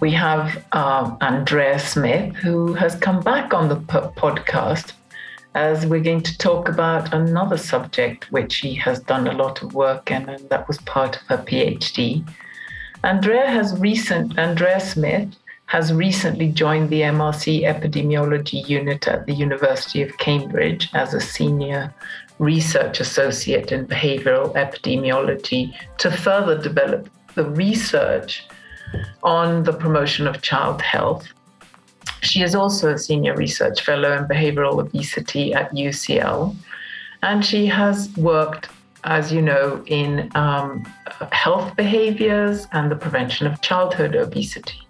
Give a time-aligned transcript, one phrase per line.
[0.00, 4.92] we have um, Andrea Smith who has come back on the podcast
[5.54, 9.72] as we're going to talk about another subject which she has done a lot of
[9.74, 12.28] work in and that was part of her PhD.
[13.04, 15.34] Andrea has recent Andrea Smith
[15.66, 21.92] has recently joined the MRC epidemiology unit at the University of Cambridge as a senior
[22.38, 28.46] research associate in behavioral epidemiology to further develop the research
[29.22, 31.26] on the promotion of child health.
[32.22, 36.54] She is also a senior research fellow in behavioral obesity at UCL,
[37.22, 38.68] and she has worked,
[39.04, 40.84] as you know, in um,
[41.32, 44.86] health behaviors and the prevention of childhood obesity.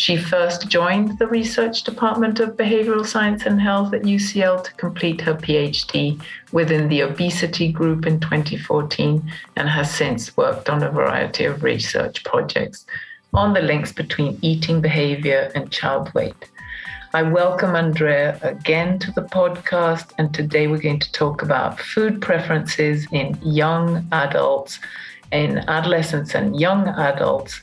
[0.00, 5.20] She first joined the research department of behavioral science and health at UCL to complete
[5.20, 6.18] her PhD
[6.52, 12.24] within the obesity group in 2014 and has since worked on a variety of research
[12.24, 12.86] projects
[13.34, 16.50] on the links between eating behavior and child weight.
[17.12, 22.20] I welcome Andrea again to the podcast, and today we're going to talk about food
[22.20, 24.78] preferences in young adults,
[25.32, 27.60] in adolescents and young adults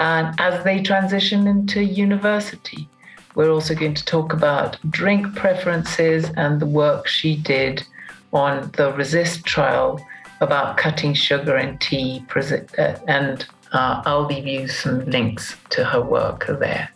[0.00, 2.88] and as they transition into university.
[3.34, 7.86] We're also going to talk about drink preferences and the work she did
[8.32, 10.04] on the Resist trial
[10.40, 12.24] about cutting sugar in tea.
[12.34, 13.46] Uh, and
[13.76, 16.88] uh, I'll leave you some links to her work there.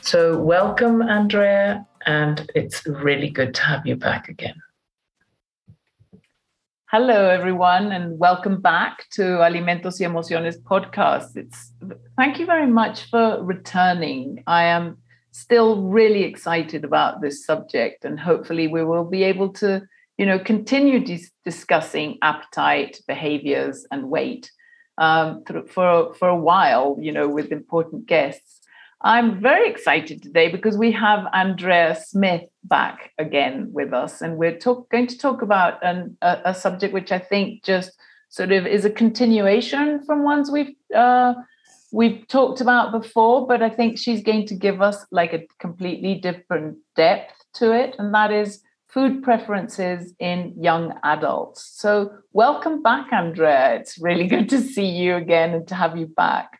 [0.00, 4.54] So, welcome, Andrea, and it's really good to have you back again.
[6.90, 11.36] Hello, everyone, and welcome back to Alimentos y Emociones podcast.
[11.36, 11.72] It's
[12.16, 14.42] thank you very much for returning.
[14.46, 14.96] I am
[15.32, 19.82] still really excited about this subject, and hopefully, we will be able to,
[20.16, 24.50] you know, continue dis- discussing appetite, behaviors, and weight
[25.00, 26.96] um, for for a while.
[27.00, 28.60] You know, with important guests.
[29.02, 34.58] I'm very excited today because we have Andrea Smith back again with us, and we're
[34.58, 37.92] talk, going to talk about an, a, a, subject which I think just
[38.28, 41.32] sort of is a continuation from ones we've uh,
[41.92, 46.16] we've talked about before, but I think she's going to give us like a completely
[46.16, 48.62] different depth to it, and that is
[48.92, 51.70] food preferences in young adults.
[51.74, 53.74] So, welcome back, Andrea.
[53.74, 56.58] It's really good to see you again and to have you back.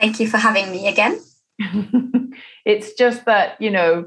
[0.00, 1.20] Thank you for having me again.
[2.64, 4.06] it's just that you know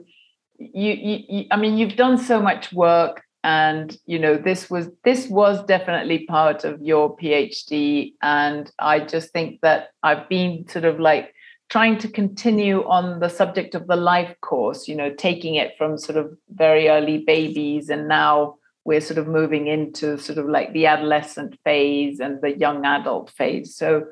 [0.57, 4.87] you, you, you i mean you've done so much work and you know this was
[5.03, 10.85] this was definitely part of your phd and i just think that i've been sort
[10.85, 11.33] of like
[11.71, 15.97] trying to continue on the subject of the life course you know taking it from
[15.97, 20.73] sort of very early babies and now we're sort of moving into sort of like
[20.73, 23.75] the adolescent phase and the young adult phase.
[23.75, 24.05] So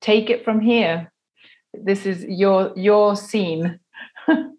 [0.00, 1.12] take it from here.
[1.72, 3.78] This is your your scene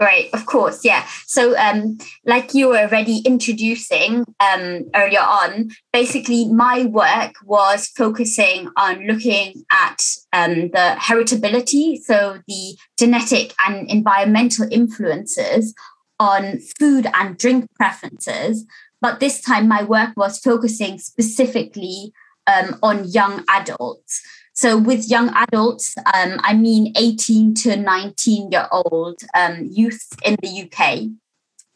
[0.00, 1.06] Right, of course, yeah.
[1.26, 8.70] So, um, like you were already introducing um, earlier on, basically my work was focusing
[8.78, 10.02] on looking at
[10.32, 15.74] um, the heritability, so the genetic and environmental influences
[16.18, 18.64] on food and drink preferences.
[19.02, 22.14] But this time, my work was focusing specifically
[22.46, 24.22] um, on young adults.
[24.60, 30.36] So with young adults, um, I mean 18 to 19 year old um, youth in
[30.42, 31.04] the UK.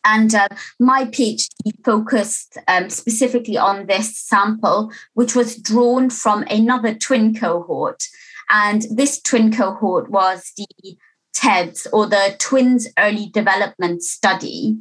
[0.04, 1.48] And uh, my PhD
[1.82, 8.04] focused um, specifically on this sample, which was drawn from another twin cohort.
[8.50, 10.98] And this twin cohort was the
[11.32, 14.76] TEDS or the Twins Early Development Study.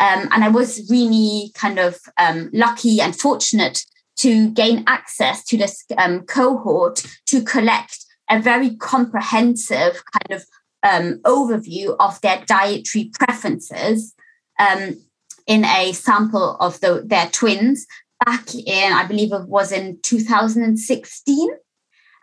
[0.00, 3.84] Um, and I was really kind of um, lucky and fortunate
[4.16, 10.44] to gain access to this um, cohort to collect a very comprehensive kind of
[10.82, 14.14] um, overview of their dietary preferences
[14.58, 14.96] um,
[15.46, 17.86] in a sample of the, their twins
[18.24, 21.48] back in, I believe it was in 2016.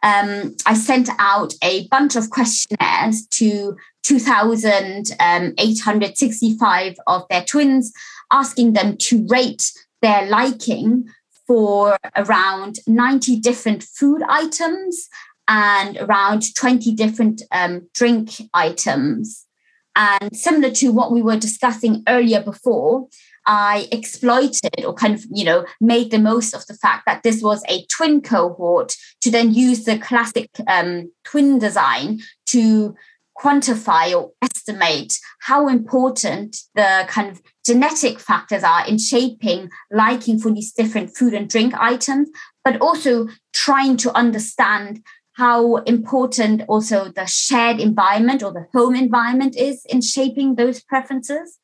[0.04, 7.94] Um, I sent out a bunch of questionnaires to 2,865 of their twins,
[8.32, 9.72] asking them to rate
[10.02, 11.08] their liking
[11.52, 15.10] for around 90 different food items
[15.50, 19.46] and around 20 different um, drink items.
[19.94, 23.10] And similar to what we were discussing earlier before,
[23.46, 27.44] I exploited or kind of, you know, made the most of the fact that this
[27.44, 32.96] was a twin cohort to then use the classic um, twin design to
[33.42, 40.52] quantify or estimate how important the kind of genetic factors are in shaping liking for
[40.52, 42.30] these different food and drink items,
[42.64, 45.02] but also trying to understand
[45.34, 51.58] how important also the shared environment or the home environment is in shaping those preferences,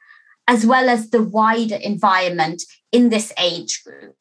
[0.48, 4.16] as well as the wider environment in this age group.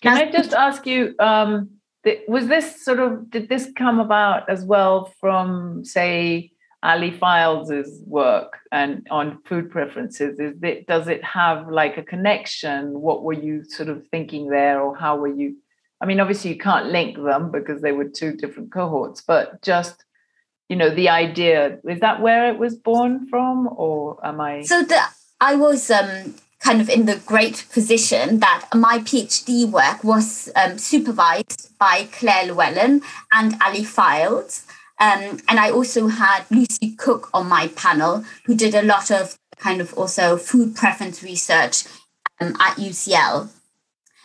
[0.00, 1.14] Can now, I just ask you?
[1.18, 1.77] Um,
[2.26, 6.52] was this sort of did this come about as well from say
[6.82, 10.38] Ali Fildes's work and on food preferences?
[10.38, 13.00] Is it does it have like a connection?
[13.00, 15.56] What were you sort of thinking there, or how were you?
[16.00, 20.04] I mean, obviously you can't link them because they were two different cohorts, but just
[20.68, 24.62] you know the idea is that where it was born from, or am I?
[24.62, 25.00] So the
[25.40, 30.78] I was um kind of in the great position that my PhD work was um,
[30.78, 33.02] supervised by Claire Llewellyn
[33.32, 34.64] and Ali Fildes.
[35.00, 39.38] Um, and I also had Lucy Cooke on my panel, who did a lot of
[39.58, 41.84] kind of also food preference research
[42.40, 43.50] um, at UCL.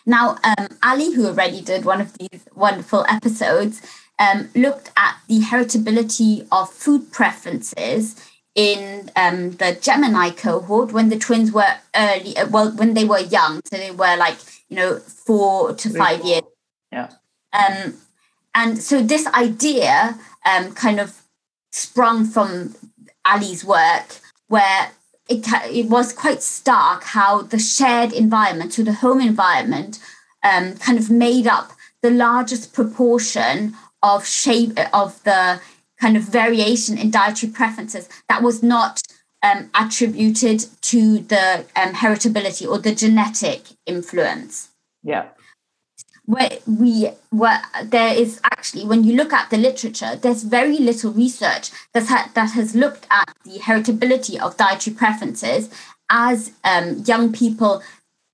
[0.06, 3.80] Now, um, Ali, who already did one of these wonderful episodes,
[4.18, 8.16] um, looked at the heritability of food preferences
[8.54, 13.18] in um, the Gemini cohort when the twins were early, uh, well, when they were
[13.18, 14.36] young, so they were like
[14.68, 16.42] you know four to five years.
[16.92, 17.10] Yeah.
[17.52, 17.94] Um,
[18.54, 21.22] and so this idea um, kind of
[21.72, 22.74] sprung from
[23.24, 24.90] Ali's work, where
[25.28, 29.98] it, it was quite stark how the shared environment, so the home environment,
[30.42, 31.72] um, kind of made up
[32.02, 35.60] the largest proportion of shape of the
[36.04, 39.00] kind of variation in dietary preferences that was not
[39.42, 44.68] um, attributed to the um, heritability or the genetic influence.
[45.02, 45.28] Yeah.
[46.26, 51.10] Where we where there is actually when you look at the literature, there's very little
[51.10, 55.70] research that's ha- that has looked at the heritability of dietary preferences
[56.10, 57.82] as um, young people,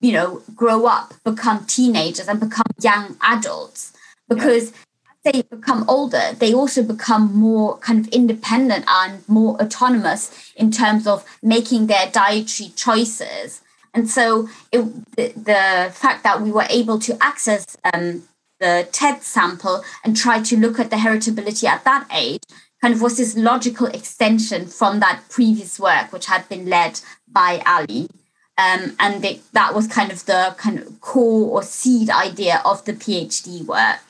[0.01, 3.93] you know, grow up, become teenagers, and become young adults,
[4.29, 4.71] because.
[4.71, 4.77] Yeah
[5.25, 11.07] they become older, they also become more kind of independent and more autonomous in terms
[11.07, 13.61] of making their dietary choices.
[13.93, 14.83] And so it,
[15.17, 18.23] the, the, fact that we were able to access um,
[18.61, 22.43] the TED sample and try to look at the heritability at that age
[22.81, 27.63] kind of was this logical extension from that previous work, which had been led by
[27.67, 28.09] Ali.
[28.57, 29.23] Um, and
[29.53, 34.10] that was kind of the kind of core or seed idea of the PhD work.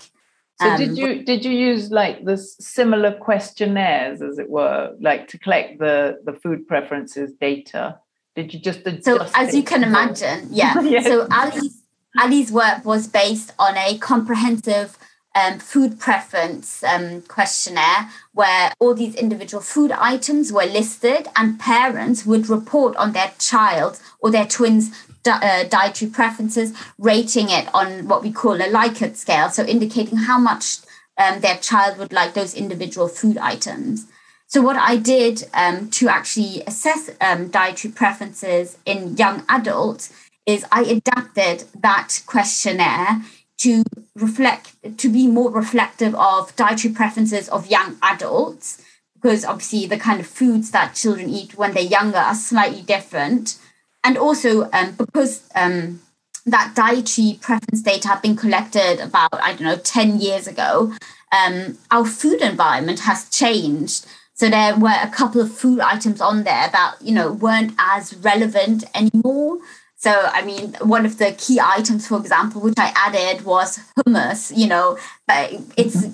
[0.60, 5.28] So um, did you did you use like the similar questionnaires, as it were, like
[5.28, 7.98] to collect the the food preferences data?
[8.36, 10.78] Did you just so as you can imagine, yeah.
[10.82, 11.06] yes.
[11.06, 11.82] So Ali's
[12.20, 14.98] Ali's work was based on a comprehensive
[15.34, 22.26] um, food preference um, questionnaire where all these individual food items were listed and parents
[22.26, 24.90] would report on their child or their twins
[25.32, 30.38] uh, dietary preferences, rating it on what we call a Likert scale, so indicating how
[30.38, 30.78] much
[31.18, 34.06] um, their child would like those individual food items.
[34.46, 40.12] So, what I did um, to actually assess um, dietary preferences in young adults
[40.46, 43.22] is I adapted that questionnaire
[43.58, 43.84] to
[44.16, 48.82] reflect, to be more reflective of dietary preferences of young adults,
[49.14, 53.58] because obviously the kind of foods that children eat when they're younger are slightly different
[54.04, 56.00] and also um, because um,
[56.46, 60.92] that dietary preference data had been collected about I don't know ten years ago,
[61.32, 64.06] um, our food environment has changed.
[64.34, 68.14] So there were a couple of food items on there that you know weren't as
[68.16, 69.58] relevant anymore.
[69.96, 74.56] So I mean, one of the key items, for example, which I added was hummus.
[74.56, 76.06] You know, but it's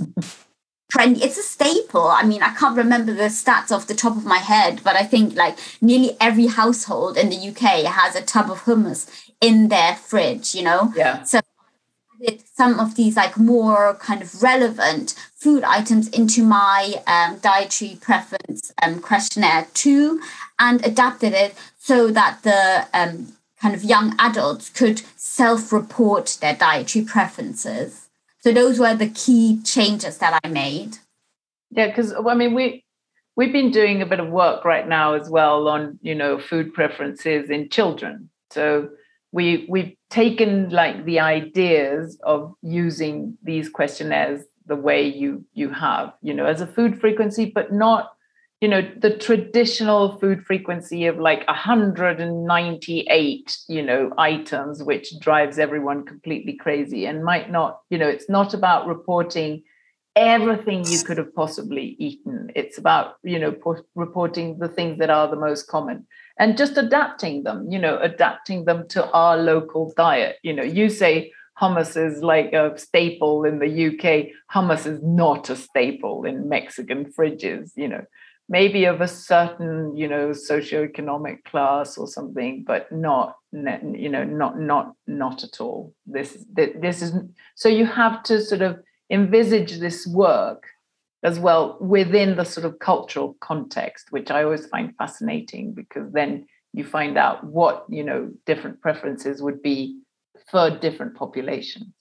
[0.93, 1.23] trendy.
[1.23, 2.07] It's a staple.
[2.07, 5.03] I mean, I can't remember the stats off the top of my head, but I
[5.03, 9.95] think like nearly every household in the UK has a tub of hummus in their
[9.95, 10.93] fridge, you know?
[10.97, 11.23] Yeah.
[11.23, 11.41] So
[12.55, 18.73] some of these like more kind of relevant food items into my um, dietary preference
[18.83, 20.21] um, questionnaire too
[20.59, 27.05] and adapted it so that the um, kind of young adults could self-report their dietary
[27.05, 28.06] preferences
[28.47, 30.99] so those were the key changes that I made.
[31.73, 32.85] Yeah, because I mean we
[33.35, 36.73] we've been doing a bit of work right now as well on you know food
[36.73, 38.31] preferences in children.
[38.53, 38.91] So
[39.33, 46.13] we we've taken like the ideas of using these questionnaires the way you you have
[46.23, 48.13] you know as a food frequency but not
[48.61, 56.07] you know the traditional food frequency of like 198 you know items which drives everyone
[56.07, 59.63] completely crazy and might not you know it's not about reporting
[60.17, 62.51] everything you could have possibly eaten.
[62.57, 66.07] It's about you know po- reporting the things that are the most common
[66.39, 70.37] and just adapting them you know adapting them to our local diet.
[70.43, 75.51] You know you say hummus is like a staple in the UK hummus is not
[75.51, 78.05] a staple in Mexican fridges you know
[78.49, 84.59] maybe of a certain you know socioeconomic class or something but not you know not
[84.59, 85.95] not not at all.
[86.07, 87.13] This this is
[87.55, 88.79] so you have to sort of
[89.11, 90.65] envisage this work
[91.23, 96.47] as well within the sort of cultural context which i always find fascinating because then
[96.73, 99.99] you find out what you know different preferences would be
[100.51, 101.95] for different populations.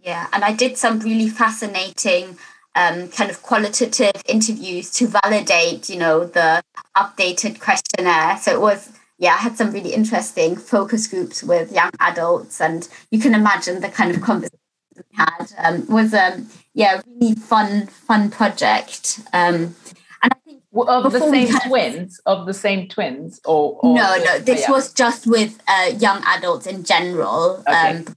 [0.00, 2.36] Yeah and i did some really fascinating
[2.74, 6.62] um, kind of qualitative interviews to validate, you know, the
[6.96, 8.36] updated questionnaire.
[8.38, 12.88] So it was, yeah, I had some really interesting focus groups with young adults, and
[13.10, 14.58] you can imagine the kind of conversation
[14.96, 19.20] we had um, was, um, yeah, really fun, fun project.
[19.32, 19.74] Um,
[20.22, 24.38] and I think of the same twins, of the same twins, or, or no, no,
[24.38, 24.70] this yeah.
[24.70, 27.62] was just with uh, young adults in general.
[27.68, 27.98] Okay.
[27.98, 28.16] Um,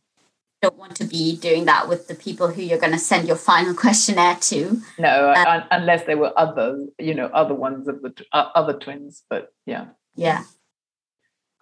[0.61, 3.37] don't want to be doing that with the people who you're going to send your
[3.37, 4.81] final questionnaire to.
[4.97, 9.23] No, um, unless there were other, you know, other ones of the uh, other twins.
[9.29, 10.43] But yeah, yeah,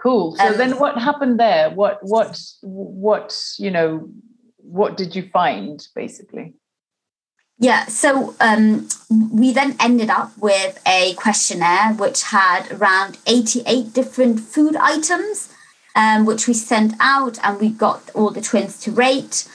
[0.02, 0.36] cool.
[0.38, 1.70] So um, then, what happened there?
[1.70, 4.10] What, what, what, you know,
[4.58, 6.54] what did you find basically?
[7.58, 14.42] Yeah, so um, we then ended up with a questionnaire which had around 88 different
[14.42, 15.55] food items
[15.96, 19.48] um, which we sent out and we got all the twins to rate.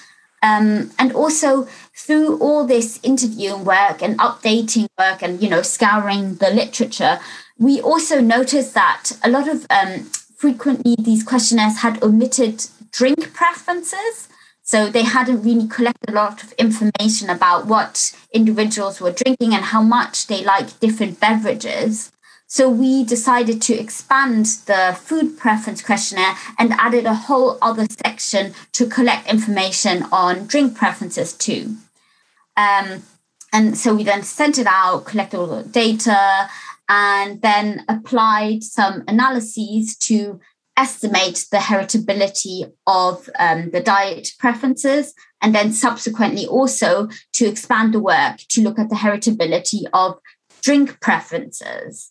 [0.42, 6.37] Um, and also through all this interviewing work and updating work and you know scouring
[6.37, 7.20] the literature,
[7.59, 10.04] we also noticed that a lot of um,
[10.37, 14.28] frequently these questionnaires had omitted drink preferences.
[14.62, 19.64] So they hadn't really collected a lot of information about what individuals were drinking and
[19.64, 22.12] how much they like different beverages.
[22.52, 28.54] So we decided to expand the food preference questionnaire and added a whole other section
[28.73, 31.76] to collect information on drink preferences too.
[32.57, 33.04] Um,
[33.52, 36.49] and so we then sent it out, collected all the data,
[36.88, 40.40] and then applied some analyses to
[40.76, 48.00] estimate the heritability of um, the diet preferences, and then subsequently also to expand the
[48.00, 50.19] work to look at the heritability of
[50.62, 52.10] drink preferences.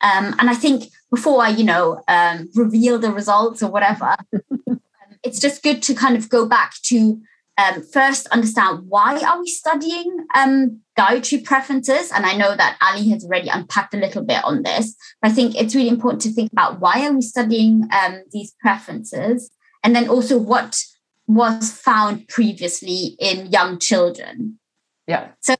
[0.00, 4.80] Um, and I think before I, you know, um, reveal the results or whatever, um,
[5.22, 7.20] it's just good to kind of go back to
[7.58, 12.10] um, first understand why are we studying um, dietary preferences.
[12.12, 14.94] And I know that Ali has already unpacked a little bit on this.
[15.22, 18.54] But I think it's really important to think about why are we studying um, these
[18.60, 19.50] preferences,
[19.82, 20.82] and then also what
[21.26, 24.58] was found previously in young children.
[25.06, 25.28] Yeah.
[25.40, 25.56] So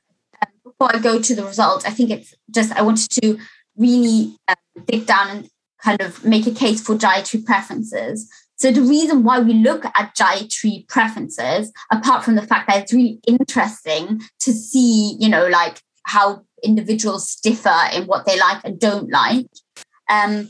[0.65, 3.39] before I go to the results, I think it's just I wanted to
[3.77, 5.51] really um, dig down and
[5.83, 8.29] kind of make a case for dietary preferences.
[8.57, 12.93] So the reason why we look at dietary preferences, apart from the fact that it's
[12.93, 18.81] really interesting to see, you know, like how individuals differ in what they like and
[18.81, 19.47] don't like,
[20.09, 20.49] um,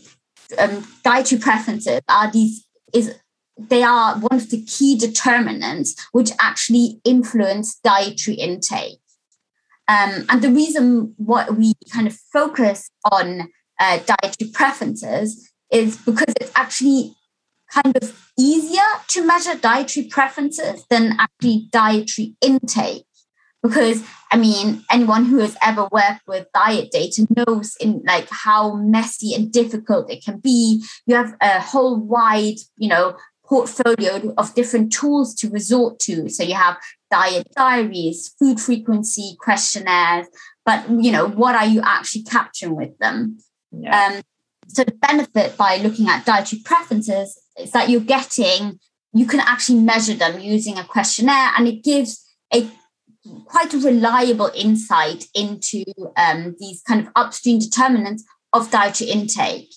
[0.58, 2.64] um, dietary preferences are these
[2.94, 3.14] is
[3.58, 9.00] they are one of the key determinants which actually influence dietary intake.
[9.88, 16.34] Um, and the reason what we kind of focus on uh, dietary preferences is because
[16.40, 17.14] it's actually
[17.72, 23.04] kind of easier to measure dietary preferences than actually dietary intake.
[23.62, 28.76] Because I mean, anyone who has ever worked with diet data knows in like how
[28.76, 30.84] messy and difficult it can be.
[31.06, 36.28] You have a whole wide, you know, portfolio of different tools to resort to.
[36.28, 36.76] So you have
[37.10, 40.26] diet diaries, food frequency questionnaires,
[40.64, 43.38] but you know, what are you actually capturing with them?
[43.72, 44.16] Yeah.
[44.16, 44.22] Um,
[44.68, 48.80] so the benefit by looking at dietary preferences is that you're getting,
[49.12, 52.68] you can actually measure them using a questionnaire, and it gives a
[53.46, 55.84] quite a reliable insight into
[56.16, 59.72] um, these kind of upstream determinants of dietary intake.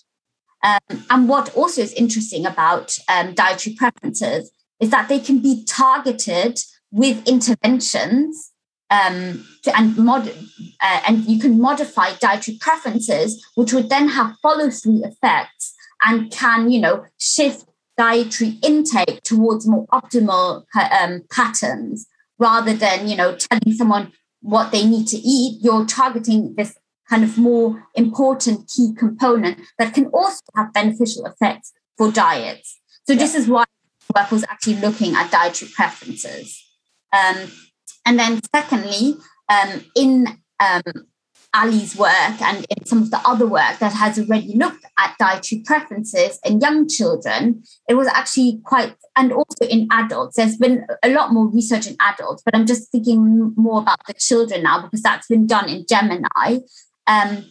[0.63, 5.63] Um, and what also is interesting about um, dietary preferences is that they can be
[5.65, 6.59] targeted
[6.91, 8.51] with interventions
[8.89, 10.29] um, to, and mod,
[10.81, 16.31] uh, and you can modify dietary preferences, which would then have follow through effects and
[16.31, 17.65] can you know shift
[17.97, 24.85] dietary intake towards more optimal um, patterns rather than you know telling someone what they
[24.85, 25.59] need to eat.
[25.61, 26.77] You're targeting this
[27.09, 32.79] kind of more important key component that can also have beneficial effects for diets.
[33.05, 33.19] So yeah.
[33.19, 33.65] this is why
[34.15, 36.68] work was actually looking at dietary preferences
[37.13, 37.51] um,
[38.05, 39.15] and then secondly
[39.49, 40.27] um, in
[40.59, 40.81] um,
[41.53, 45.63] Ali's work and in some of the other work that has already looked at dietary
[45.65, 50.35] preferences in young children, it was actually quite, and also in adults.
[50.35, 54.13] There's been a lot more research in adults, but I'm just thinking more about the
[54.13, 56.59] children now because that's been done in Gemini.
[57.07, 57.45] Um,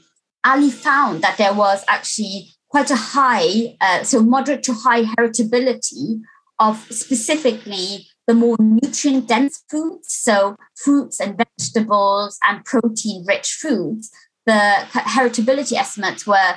[0.45, 6.21] Ali found that there was actually quite a high, uh, so moderate to high heritability
[6.61, 14.11] of specifically the more nutrient dense foods, so fruits and vegetables and protein rich foods,
[14.45, 16.57] the heritability estimates were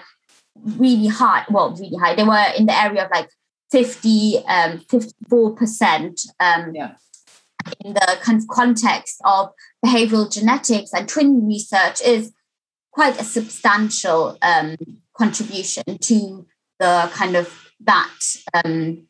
[0.78, 1.46] really high.
[1.50, 2.14] Well, really high.
[2.14, 3.30] They were in the area of like
[3.72, 6.96] 50, um, 54% um, yeah.
[7.86, 9.52] in the kind of context of
[9.84, 12.34] behavioral genetics and twin research is
[12.92, 14.76] quite a substantial um,
[15.18, 16.46] contribution to
[16.80, 18.20] the kind of that
[18.54, 19.08] um,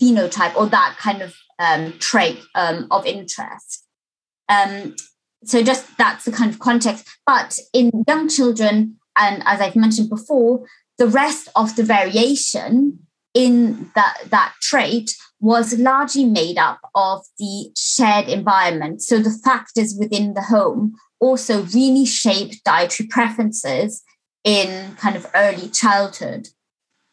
[0.00, 3.86] phenotype or that kind of um, trait um, of interest.
[4.48, 4.96] Um,
[5.44, 7.06] so just that's the kind of context.
[7.26, 10.66] But in young children, and as I've mentioned before,
[10.98, 12.98] the rest of the variation
[13.34, 19.02] in that, that trait was largely made up of the shared environment.
[19.02, 24.02] So the factors within the home also really shaped dietary preferences
[24.44, 26.48] in kind of early childhood.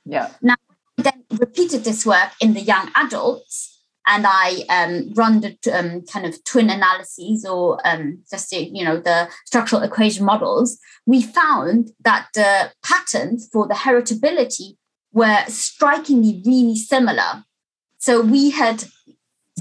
[0.05, 0.31] Yeah.
[0.41, 0.55] Now,
[0.97, 3.78] then repeated this work in the young adults
[4.09, 8.83] and I um, run the um, kind of twin analyses or um, just the, you
[8.83, 14.77] know the structural equation models, we found that the patterns for the heritability
[15.13, 17.45] were strikingly really similar.
[17.99, 18.85] So we had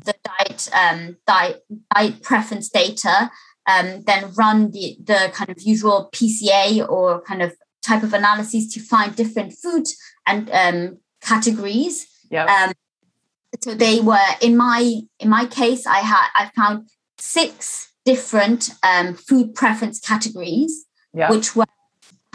[0.06, 1.62] the diet um, diet,
[1.94, 3.30] diet preference data,
[3.66, 8.72] um, then run the the kind of usual PCA or kind of type of analyses
[8.72, 9.84] to find different food
[10.26, 12.06] and um, categories.
[12.30, 12.72] Yeah
[13.61, 19.14] so they were in my in my case i had i found six different um,
[19.14, 21.30] food preference categories yeah.
[21.30, 21.64] which were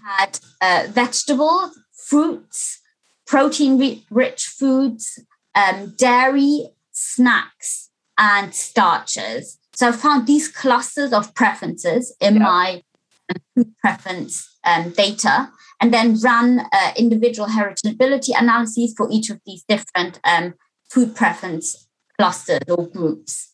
[0.04, 2.80] had uh, vegetables fruits
[3.26, 5.20] protein rich foods
[5.56, 12.44] um, dairy snacks and starches so i found these clusters of preferences in yeah.
[12.44, 12.84] my
[13.30, 15.50] um, food preference um, data
[15.82, 20.54] and then ran uh, individual heritability analyses for each of these different um,
[20.94, 21.88] food preference
[22.20, 23.52] clusters or groups.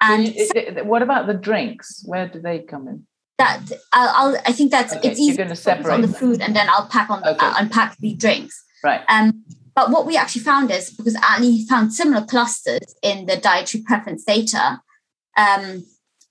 [0.00, 2.02] And so what about the drinks?
[2.04, 3.06] Where do they come in?
[3.38, 3.60] That
[3.92, 6.42] I'll, I'll i think that's okay, it's easy You're going to separate on the food,
[6.42, 7.46] and then I'll pack on okay.
[7.46, 8.62] uh, unpack the drinks.
[8.84, 9.02] Right.
[9.08, 13.82] Um, but what we actually found is because Ali found similar clusters in the dietary
[13.86, 14.80] preference data.
[15.36, 15.84] Um,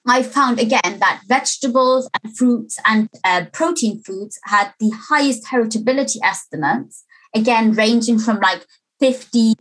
[0.07, 6.17] I found again that vegetables and fruits and uh, protein foods had the highest heritability
[6.23, 8.65] estimates, again ranging from like
[8.99, 9.53] 50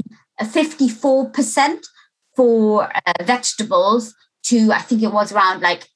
[0.44, 1.78] 54%
[2.36, 5.88] for uh, vegetables to I think it was around like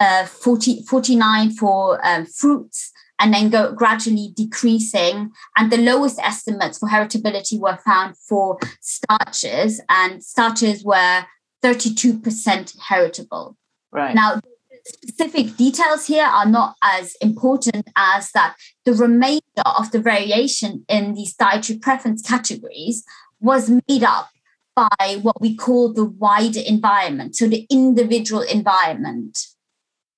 [0.00, 5.32] uh, 40, 49 for um, fruits and then go gradually decreasing.
[5.56, 11.24] And the lowest estimates for heritability were found for starches, and starches were
[11.62, 13.56] 32% heritable.
[13.90, 14.14] Right.
[14.14, 14.40] Now,
[14.86, 21.14] specific details here are not as important as that the remainder of the variation in
[21.14, 23.04] these dietary preference categories
[23.40, 24.30] was made up
[24.76, 29.38] by what we call the wider environment, so the individual environment.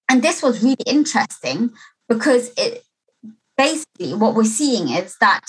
[0.09, 1.71] And this was really interesting
[2.09, 2.83] because it
[3.57, 5.45] basically what we're seeing is that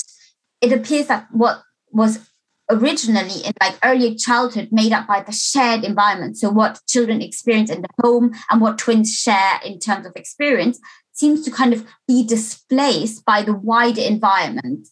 [0.62, 2.30] it appears that what was
[2.70, 7.70] originally in like early childhood made up by the shared environment so what children experience
[7.70, 10.80] in the home and what twins share in terms of experience
[11.14, 14.88] seems to kind of be displaced by the wider environment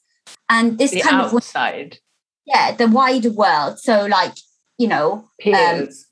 [0.50, 1.94] and this the kind outside.
[1.94, 2.00] of
[2.50, 3.80] yeah the wider world.
[3.80, 4.34] So like
[4.78, 6.06] you know peers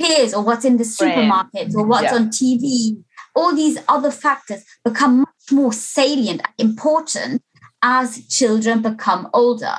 [0.00, 0.34] um, peers.
[0.34, 2.14] or what's in the supermarket or what's yeah.
[2.14, 3.02] on tv
[3.38, 7.42] all these other factors become much more salient and important
[7.82, 9.76] as children become older.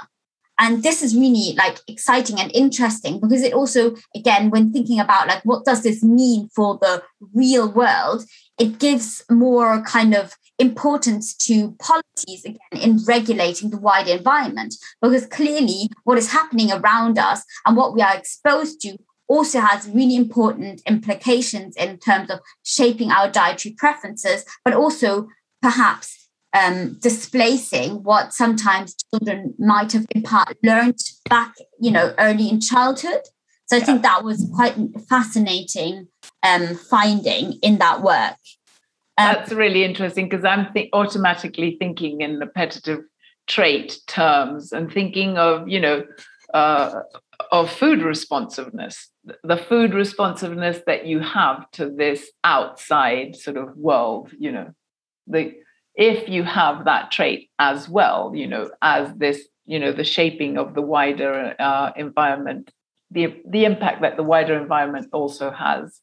[0.58, 5.27] And this is really like exciting and interesting because it also again when thinking about
[5.27, 7.01] like what does this mean for the
[7.34, 8.25] real world
[8.60, 15.26] it gives more kind of importance to policies again in regulating the wider environment because
[15.28, 18.98] clearly what is happening around us and what we are exposed to
[19.30, 25.28] also has really important implications in terms of shaping our dietary preferences but also
[25.62, 30.98] perhaps um, displacing what sometimes children might have in part learned
[31.30, 33.22] back, you know, early in childhood.
[33.67, 34.76] So I think that was quite
[35.08, 36.08] fascinating
[36.41, 38.36] um, finding in that work.
[39.19, 43.01] Um, That's really interesting because I'm th- automatically thinking in appetitive
[43.47, 46.05] trait terms and thinking of, you know,
[46.53, 47.01] uh,
[47.51, 49.10] of food responsiveness,
[49.43, 54.69] the food responsiveness that you have to this outside sort of world, you know,
[55.27, 55.53] the
[55.95, 60.58] if you have that trait as well, you know, as this, you know, the shaping
[60.58, 62.71] of the wider uh, environment,
[63.12, 65.99] the the impact that the wider environment also has,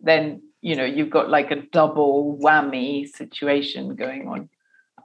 [0.00, 4.48] then you know you've got like a double whammy situation going on.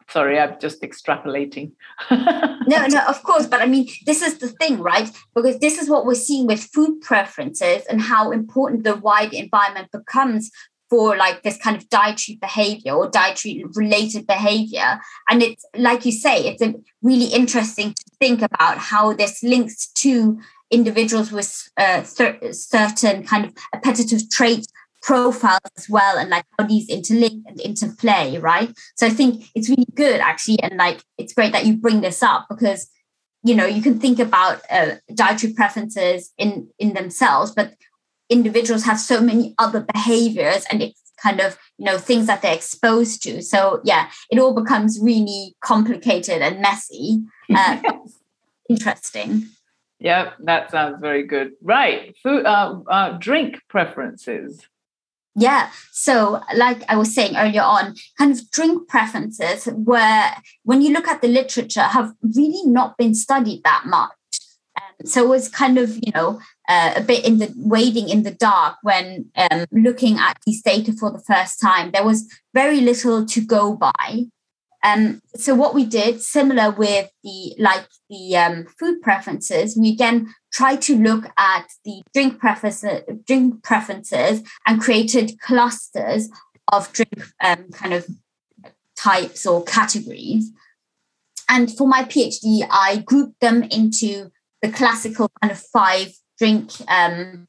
[0.10, 1.74] Sorry i'm just extrapolating.
[2.10, 5.12] No no of course but i mean this is the thing right?
[5.36, 9.90] Because this is what we're seeing with food preferences and how important the wide environment
[9.92, 10.50] becomes
[10.90, 15.00] for like this kind of dietary behavior or dietary related behavior.
[15.30, 16.64] And it's like you say it's
[17.04, 20.40] really interesting to think about how this links to
[20.72, 24.68] individuals with uh, certain kind of appetitive traits
[25.02, 28.72] profiles as well and like how these interlink and interplay right?
[28.96, 32.22] So i think it's really good actually and like it's great that you bring this
[32.22, 32.90] up because
[33.44, 37.74] you know you can think about uh, dietary preferences in in themselves but
[38.30, 42.56] individuals have so many other behaviors and it's kind of you know things that they're
[42.56, 43.42] exposed to.
[43.42, 47.22] So yeah it all becomes really complicated and messy
[47.56, 47.82] uh,
[48.70, 49.48] interesting.
[50.00, 51.52] Yeah that sounds very good.
[51.62, 54.66] Right food uh, uh, drink preferences
[55.40, 55.72] yeah.
[55.92, 61.08] So, like I was saying earlier on, kind of drink preferences where, when you look
[61.08, 64.12] at the literature, have really not been studied that much.
[64.78, 68.24] Um, so it was kind of, you know, uh, a bit in the wading in
[68.24, 71.92] the dark when um, looking at these data for the first time.
[71.92, 74.26] There was very little to go by.
[74.84, 80.34] Um, so what we did, similar with the like the um, food preferences, we again
[80.54, 86.30] tried to look at the drink preferences, drink preferences, and created clusters
[86.72, 88.08] of drink um, kind of
[88.96, 90.52] types or categories.
[91.50, 94.30] And for my PhD, I grouped them into
[94.62, 97.48] the classical kind of five drink um,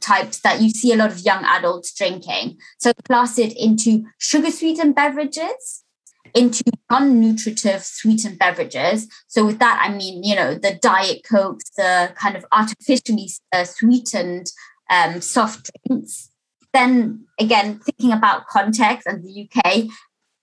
[0.00, 2.58] types that you see a lot of young adults drinking.
[2.78, 5.84] So classed it into sugar sweetened beverages,
[6.34, 9.08] into non-nutritive sweetened beverages.
[9.26, 13.64] So with that, I mean, you know, the diet cokes, the kind of artificially uh,
[13.64, 14.50] sweetened
[14.90, 16.30] um, soft drinks.
[16.72, 19.84] Then again, thinking about context and the UK,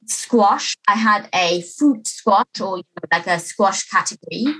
[0.07, 0.75] squash.
[0.87, 4.45] I had a fruit squash or you know, like a squash category.
[4.45, 4.55] Um,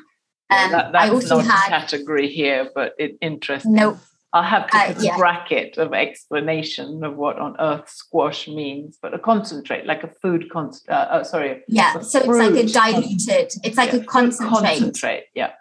[0.49, 3.73] yeah, that, that's I also not had, a category here, but it interesting.
[3.73, 3.99] No,
[4.33, 5.15] I'll have to put uh, yeah.
[5.15, 10.07] a bracket of explanation of what on earth squash means, but a concentrate, like a
[10.07, 10.71] food con.
[10.89, 11.61] Uh, oh, sorry.
[11.67, 13.53] Yeah, so it's like a diluted.
[13.63, 14.79] It's like yeah, a concentrate.
[14.79, 15.25] Concentrate.
[15.35, 15.51] Yeah.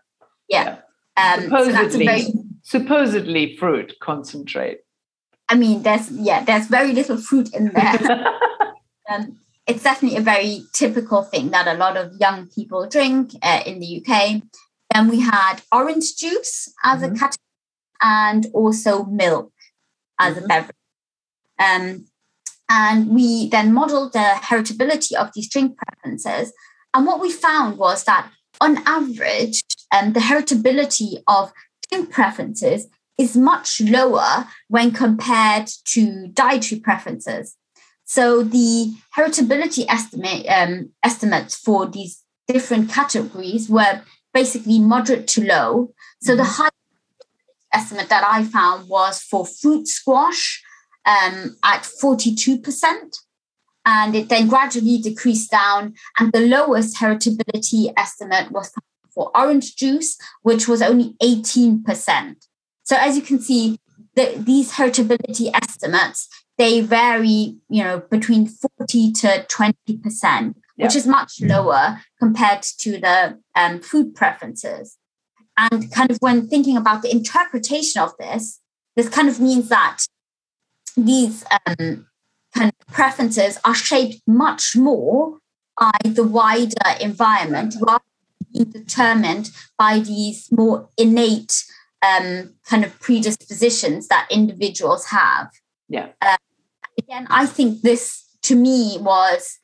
[0.48, 0.78] Yeah.
[1.18, 1.34] yeah.
[1.34, 2.26] Um, supposedly, so very,
[2.62, 4.80] supposedly fruit concentrate.
[5.50, 8.26] I mean, there's yeah, there's very little fruit in there.
[9.10, 13.62] um, it's definitely a very typical thing that a lot of young people drink uh,
[13.66, 14.42] in the UK.
[14.94, 17.14] Then we had orange juice as mm-hmm.
[17.14, 17.41] a category
[18.02, 19.52] and also milk
[20.18, 20.44] as mm-hmm.
[20.44, 20.76] a beverage.
[21.58, 22.06] Um,
[22.68, 26.52] and we then modeled the heritability of these drink preferences.
[26.94, 29.62] And what we found was that on average,
[29.92, 31.52] um, the heritability of
[31.90, 32.88] drink preferences
[33.18, 37.56] is much lower when compared to dietary preferences.
[38.04, 44.02] So the heritability estimate um, estimates for these different categories were
[44.34, 45.92] basically moderate to low.
[46.22, 46.38] So mm-hmm.
[46.38, 46.68] the high
[47.72, 50.62] estimate that I found was for fruit squash
[51.06, 52.62] um, at 42%.
[53.84, 55.94] And it then gradually decreased down.
[56.18, 58.72] And the lowest heritability estimate was
[59.12, 62.36] for orange juice, which was only 18%.
[62.84, 63.78] So as you can see,
[64.14, 71.40] the, these heritability estimates, they vary, you know, between 40 to 20%, which is much
[71.40, 74.98] lower compared to the um, food preferences.
[75.56, 78.60] And kind of when thinking about the interpretation of this,
[78.96, 80.04] this kind of means that
[80.96, 82.06] these um,
[82.54, 85.38] kind of preferences are shaped much more
[85.78, 88.04] by the wider environment rather
[88.40, 91.64] than being determined by these more innate
[92.02, 95.50] um, kind of predispositions that individuals have.
[95.88, 96.08] Yeah.
[96.20, 96.36] Uh,
[96.98, 99.58] again, I think this to me was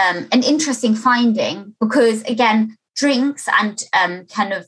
[0.00, 4.66] um, an interesting finding because, again, drinks and um, kind of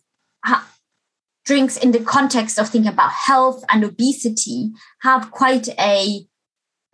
[1.44, 4.70] drinks in the context of thinking about health and obesity
[5.02, 6.26] have quite a,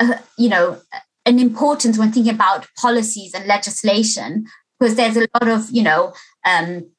[0.00, 0.80] a you know
[1.26, 4.46] an importance when thinking about policies and legislation
[4.78, 6.12] because there's a lot of you know
[6.44, 6.90] um,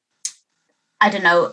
[1.02, 1.52] i don't know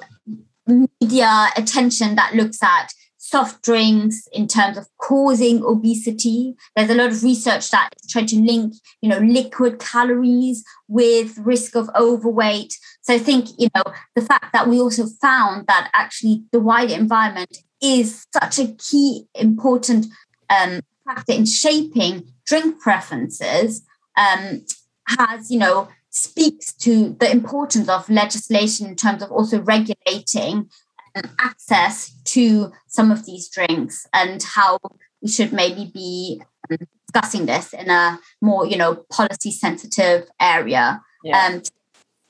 [0.66, 2.88] media attention that looks at
[3.30, 6.56] soft drinks in terms of causing obesity.
[6.74, 11.76] There's a lot of research that trying to link, you know, liquid calories with risk
[11.76, 12.78] of overweight.
[13.02, 13.82] So I think, you know,
[14.14, 19.26] the fact that we also found that actually the wider environment is such a key
[19.34, 20.06] important
[20.48, 23.82] um, factor in shaping drink preferences
[24.16, 24.64] um,
[25.06, 30.70] has, you know, speaks to the importance of legislation in terms of also regulating
[31.38, 34.78] access to some of these drinks and how
[35.22, 41.00] we should maybe be um, discussing this in a more you know policy sensitive area.
[41.24, 41.46] Yeah.
[41.46, 41.62] um,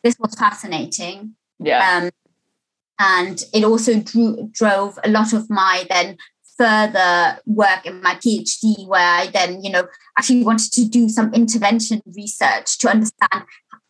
[0.02, 1.34] this was fascinating.
[1.58, 2.02] Yeah.
[2.02, 2.10] Um,
[3.00, 6.16] and it also drew, drove a lot of my then
[6.56, 9.86] further work in my phd where i then you know
[10.18, 13.44] actually wanted to do some intervention research to understand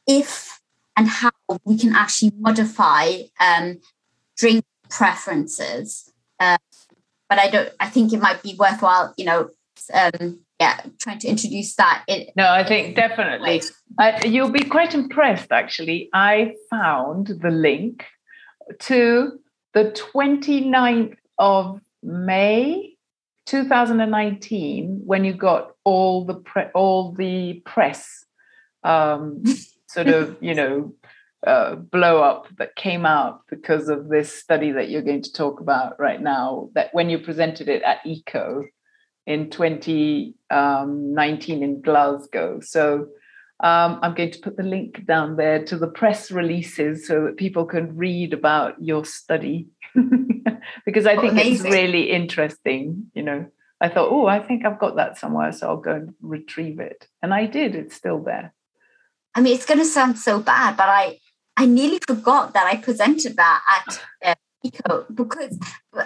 [0.06, 0.60] if
[0.94, 1.30] and how
[1.64, 3.78] we can actually modify um,
[4.36, 6.12] drink preferences.
[6.40, 6.58] Uh,
[7.28, 7.70] but I don't.
[7.80, 9.50] I think it might be worthwhile, you know,
[9.92, 12.04] um, yeah, trying to introduce that.
[12.08, 13.62] It, no, I think definitely.
[13.98, 16.08] Uh, you'll be quite impressed, actually.
[16.12, 18.04] I found the link
[18.80, 19.38] to
[19.74, 22.94] the 29th of May
[23.46, 28.26] 2019 when you got all the pre- all the press
[28.84, 29.42] um,
[29.88, 30.92] sort of you know
[31.46, 35.60] uh, blow up that came out because of this study that you're going to talk
[35.60, 36.70] about right now.
[36.74, 38.64] That when you presented it at ECO
[39.26, 42.60] in 2019 um, in Glasgow.
[42.60, 43.08] So
[43.60, 47.36] um, I'm going to put the link down there to the press releases so that
[47.36, 49.68] people can read about your study
[50.86, 51.66] because I think Amazing.
[51.66, 53.10] it's really interesting.
[53.14, 53.46] You know,
[53.80, 57.06] I thought, oh, I think I've got that somewhere, so I'll go and retrieve it,
[57.22, 57.74] and I did.
[57.74, 58.54] It's still there.
[59.34, 61.18] I mean, it's going to sound so bad, but I
[61.58, 65.58] I nearly forgot that I presented that at uh, Mexico because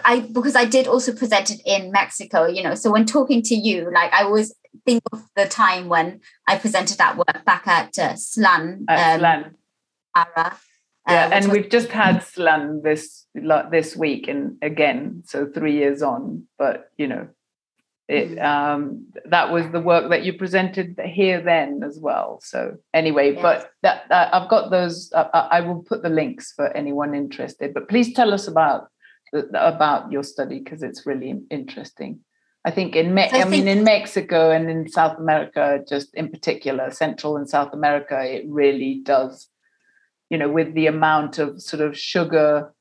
[0.04, 2.46] I because I did also present it in Mexico.
[2.46, 4.54] You know, so when talking to you, like I always
[4.86, 8.86] think of the time when I presented that work back at uh, SLAN.
[8.88, 9.54] At um, SLAN.
[10.14, 10.58] Ara,
[11.08, 13.26] yeah, uh, and was- we've just had SLAN this
[13.70, 16.44] this week, and again, so three years on.
[16.58, 17.28] But you know,
[18.12, 18.44] it, mm.
[18.44, 22.40] um, that was the work that you presented here then as well.
[22.42, 23.42] So anyway, yes.
[23.42, 25.10] but that, that, I've got those.
[25.12, 27.74] Uh, uh, I will put the links for anyone interested.
[27.74, 28.88] But please tell us about
[29.54, 32.20] about your study because it's really interesting.
[32.64, 36.14] I think in Me- so I, I mean in Mexico and in South America, just
[36.14, 39.48] in particular, Central and South America, it really does.
[40.30, 42.72] You know, with the amount of sort of sugar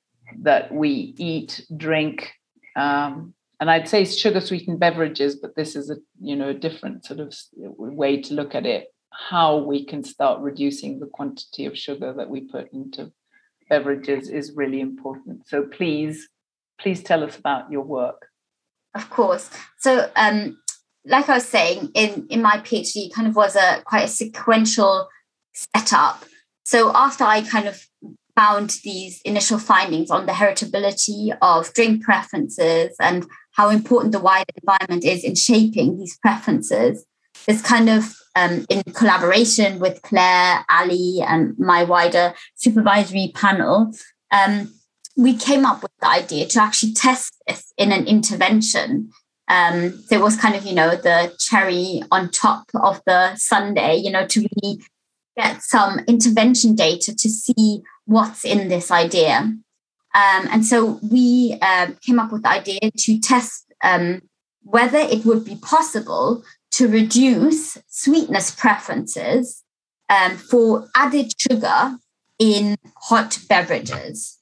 [0.42, 2.32] that we eat, drink,
[2.76, 7.06] um, and I'd say sugar sweetened beverages, but this is a you know a different
[7.06, 8.88] sort of way to look at it.
[9.12, 13.12] How we can start reducing the quantity of sugar that we put into
[13.70, 15.48] beverages is really important.
[15.48, 16.28] So please,
[16.80, 18.28] please tell us about your work.
[18.96, 19.50] Of course.
[19.78, 20.58] So um,
[21.06, 25.08] like I was saying, in in my PhD, kind of was a quite a sequential
[25.54, 26.26] setup.
[26.64, 27.86] So after I kind of
[28.36, 34.46] found these initial findings on the heritability of drink preferences and how important the wider
[34.62, 37.06] environment is in shaping these preferences.
[37.46, 43.92] This kind of um, in collaboration with Claire, Ali, and my wider supervisory panel,
[44.32, 44.74] um,
[45.18, 49.12] we came up with the idea to actually test this in an intervention.
[49.48, 53.98] Um, so it was kind of, you know, the cherry on top of the sundae,
[53.98, 54.82] you know, to really
[55.38, 59.54] get some intervention data to see what's in this idea.
[60.14, 64.22] Um, and so we uh, came up with the idea to test um,
[64.64, 69.64] whether it would be possible to reduce sweetness preferences
[70.10, 71.98] um, for added sugar
[72.40, 74.38] in hot beverages.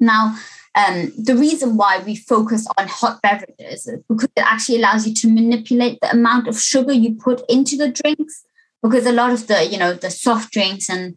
[0.00, 0.36] Now,
[0.74, 5.14] um, the reason why we focus on hot beverages is because it actually allows you
[5.14, 8.44] to manipulate the amount of sugar you put into the drinks.
[8.84, 11.16] Because a lot of the, you know, the soft drinks and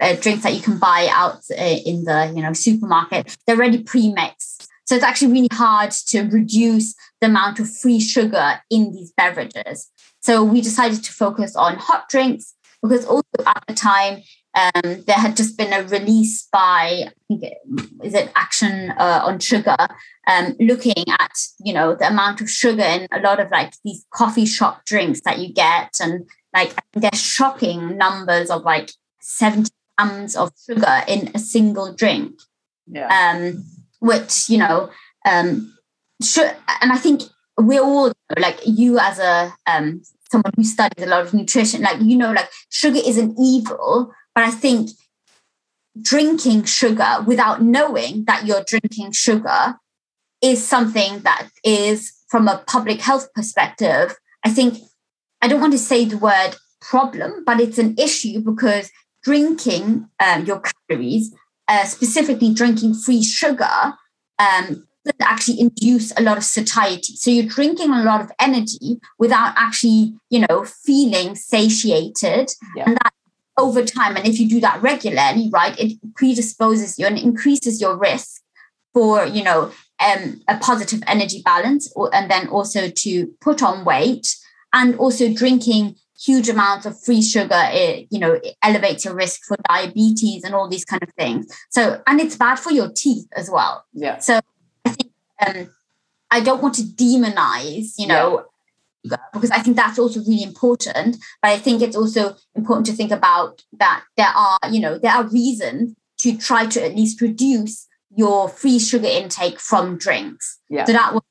[0.00, 3.82] uh, drinks that you can buy out uh, in the you know supermarket they're already
[3.82, 4.68] pre-mixed.
[4.84, 9.90] So it's actually really hard to reduce the amount of free sugar in these beverages.
[10.20, 14.22] So we decided to focus on hot drinks because also at the time
[14.54, 19.76] um, there had just been a release by is it action uh, on sugar
[20.28, 21.32] um, looking at
[21.64, 25.20] you know the amount of sugar in a lot of like these coffee shop drinks
[25.24, 28.90] that you get and like there's shocking numbers of like
[29.20, 32.40] 70 grams of sugar in a single drink.
[32.86, 33.08] Yeah.
[33.08, 33.64] Um,
[34.00, 34.90] which, you know,
[35.24, 35.76] um,
[36.22, 37.22] should, and I think
[37.58, 42.00] we're all like you as a um, someone who studies a lot of nutrition, like
[42.00, 44.90] you know, like sugar isn't evil, but I think
[46.00, 49.76] drinking sugar without knowing that you're drinking sugar
[50.42, 54.14] is something that is, from a public health perspective,
[54.44, 54.78] I think,
[55.46, 58.90] I don't want to say the word problem, but it's an issue because
[59.22, 61.32] drinking um, your calories,
[61.68, 63.94] uh, specifically drinking free sugar,
[64.40, 64.88] um,
[65.20, 67.14] actually induce a lot of satiety.
[67.14, 72.50] So you're drinking a lot of energy without actually, you know, feeling satiated.
[72.74, 72.82] Yeah.
[72.86, 73.12] And that
[73.56, 77.96] over time, and if you do that regularly, right, it predisposes you and increases your
[77.96, 78.42] risk
[78.92, 79.70] for, you know,
[80.04, 84.26] um, a positive energy balance, or, and then also to put on weight,
[84.72, 89.42] and also drinking huge amounts of free sugar it, you know it elevates your risk
[89.46, 93.26] for diabetes and all these kind of things so and it's bad for your teeth
[93.36, 94.40] as well yeah so
[94.86, 95.12] I think
[95.46, 95.70] um,
[96.30, 98.46] I don't want to demonize, you know,
[99.02, 99.16] yeah.
[99.32, 101.16] because I think that's also really important.
[101.42, 105.12] But I think it's also important to think about that there are, you know, there
[105.12, 110.58] are reasons to try to at least reduce your free sugar intake from drinks.
[110.68, 110.84] Yeah.
[110.84, 111.22] So that was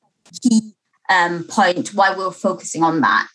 [0.42, 0.74] key
[1.08, 3.32] um, point why we're focusing on that.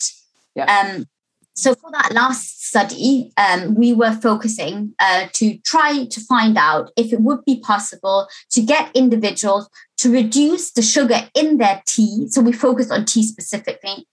[0.55, 0.65] Yeah.
[0.65, 1.05] Um,
[1.53, 6.91] so for that last study, um, we were focusing uh, to try to find out
[6.95, 12.27] if it would be possible to get individuals to reduce the sugar in their tea.
[12.29, 14.07] So we focused on tea specifically.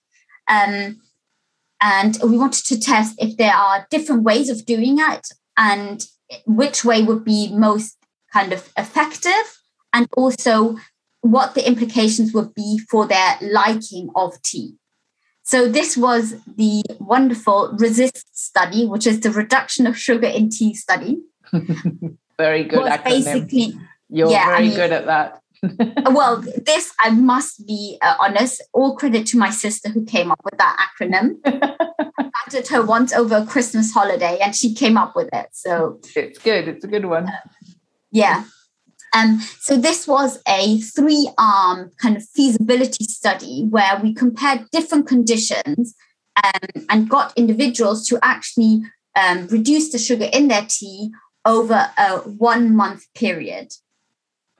[0.49, 1.01] Um,
[1.81, 6.05] and we wanted to test if there are different ways of doing it and
[6.45, 7.97] which way would be most
[8.33, 9.59] kind of effective
[9.93, 10.77] and also
[11.21, 14.77] what the implications would be for their liking of tea.
[15.43, 20.75] So this was the wonderful RESIST study, which is the reduction of sugar in tea
[20.75, 21.23] study.
[22.39, 23.05] very good acronym.
[23.05, 23.73] Basically,
[24.11, 25.43] You're yeah, very I mean, good at that.
[26.13, 28.63] well, this I must be uh, honest.
[28.73, 31.39] All credit to my sister who came up with that acronym.
[31.47, 35.49] I asked her once over a Christmas holiday, and she came up with it.
[35.53, 36.69] So it's good.
[36.69, 37.29] It's a good one.
[37.29, 37.41] Uh,
[38.13, 38.45] yeah.
[39.15, 45.95] Um, so this was a three-arm kind of feasibility study where we compared different conditions
[46.43, 48.83] um, and got individuals to actually
[49.17, 51.11] um, reduce the sugar in their tea
[51.45, 53.73] over a one-month period.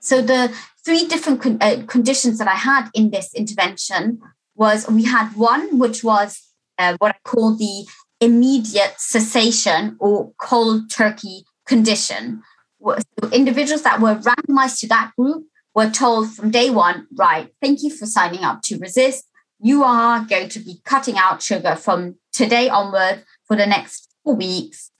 [0.01, 4.21] So the three different con- uh, conditions that I had in this intervention
[4.55, 6.41] was we had one which was
[6.77, 7.85] uh, what I call the
[8.19, 12.41] immediate cessation or cold turkey condition,
[12.81, 17.83] so individuals that were randomized to that group were told from day one, right, thank
[17.83, 19.25] you for signing up to resist.
[19.59, 24.35] You are going to be cutting out sugar from today onward for the next four
[24.35, 24.91] weeks.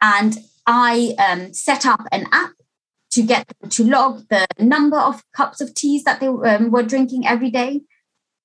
[0.00, 2.52] And I um, set up an app
[3.12, 6.82] to get them to log the number of cups of teas that they um, were
[6.82, 7.82] drinking every day,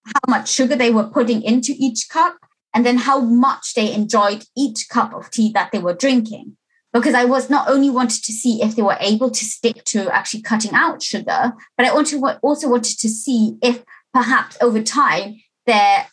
[0.05, 2.37] how much sugar they were putting into each cup,
[2.73, 6.55] and then how much they enjoyed each cup of tea that they were drinking
[6.93, 10.13] because I was not only wanted to see if they were able to stick to
[10.13, 16.07] actually cutting out sugar, but I also wanted to see if perhaps over time their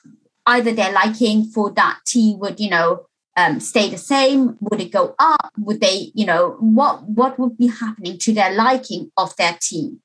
[0.46, 4.92] either their liking for that tea would you know um, stay the same, would it
[4.92, 9.34] go up, would they you know what what would be happening to their liking of
[9.36, 9.96] their tea.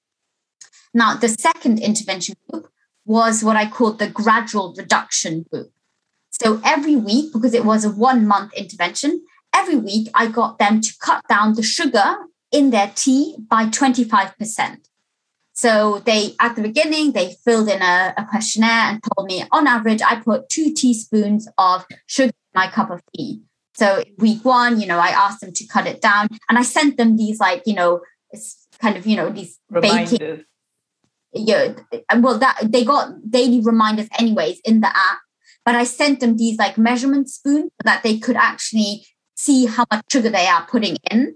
[0.94, 2.70] Now the second intervention group
[3.06, 5.72] was what I called the gradual reduction group.
[6.30, 10.82] So every week, because it was a one month intervention, every week I got them
[10.82, 12.18] to cut down the sugar
[12.52, 14.78] in their tea by 25%.
[15.54, 19.68] So they, at the beginning, they filled in a, a, questionnaire and told me, on
[19.68, 23.42] average, I put two teaspoons of sugar in my cup of tea.
[23.76, 26.98] So week one, you know, I asked them to cut it down, and I sent
[26.98, 30.12] them these like, you know, it's kind of, you know, these reminders.
[30.12, 30.46] baking.
[31.34, 31.74] Yeah,
[32.18, 35.20] well, that they got daily reminders anyways in the app,
[35.64, 39.06] but I sent them these like measurement spoons so that they could actually
[39.42, 41.36] see how much sugar they are putting in.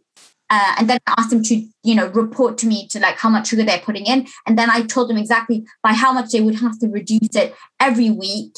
[0.49, 3.29] Uh, and then I asked them to, you know, report to me to like how
[3.29, 4.27] much sugar they're putting in.
[4.45, 7.55] And then I told them exactly by how much they would have to reduce it
[7.79, 8.55] every week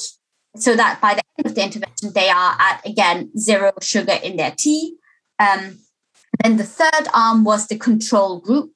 [0.57, 4.35] so that by the end of the intervention, they are at, again, zero sugar in
[4.35, 4.95] their tea.
[5.39, 5.79] Um,
[6.43, 8.71] then the third arm was the control group.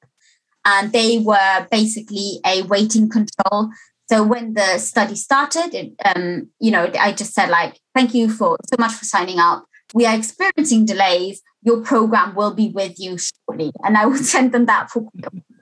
[0.64, 3.70] And they were basically a waiting control.
[4.10, 8.30] So when the study started, it, um, you know, I just said like, thank you
[8.30, 11.42] for so much for signing up we are experiencing delays.
[11.62, 13.72] Your program will be with you shortly.
[13.84, 15.06] And I will send them that for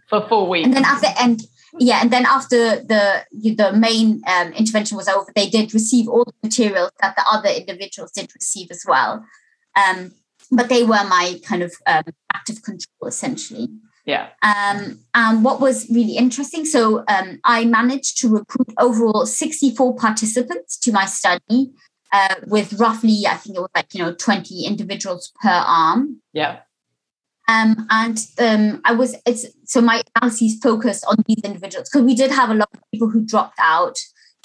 [0.09, 0.67] for four weeks.
[0.67, 1.43] And then at the end,
[1.79, 6.25] yeah, and then after the the main um, intervention was over, they did receive all
[6.25, 9.25] the materials that the other individuals did receive as well.
[9.77, 10.13] Um,
[10.51, 12.03] but they were my kind of um,
[12.35, 13.69] active control essentially.
[14.05, 14.31] Yeah.
[14.43, 20.79] Um, and what was really interesting, so um, I managed to recruit overall 64 participants
[20.79, 21.73] to my study
[22.13, 26.21] uh, with roughly, I think it was like, you know, 20 individuals per arm.
[26.33, 26.61] Yeah.
[27.49, 32.15] Um, and um, I was it's so my analyses focused on these individuals because we
[32.15, 33.99] did have a lot of people who dropped out.